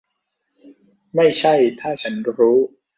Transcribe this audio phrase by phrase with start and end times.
[1.15, 2.57] ไม่ใช่ถ้าฉันรู้!